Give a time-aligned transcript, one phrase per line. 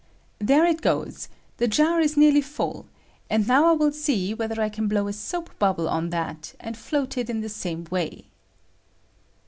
[0.39, 2.87] There it goes; the jar is nearly full,
[3.29, 6.75] and now I will see whether I can blow a soap bubble on that and
[6.75, 8.25] float it in the same way.